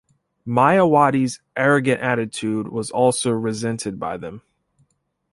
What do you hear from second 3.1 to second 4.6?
resented by them.